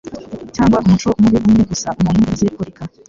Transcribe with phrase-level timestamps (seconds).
[0.55, 2.81] cyangwa umuco mubi umwe gusa umuntu yarize kureka.